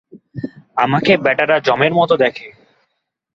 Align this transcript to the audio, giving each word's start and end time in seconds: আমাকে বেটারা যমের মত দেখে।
আমাকে 0.77 1.11
বেটারা 1.17 1.57
যমের 1.59 1.93
মত 1.93 2.11
দেখে। 2.23 2.47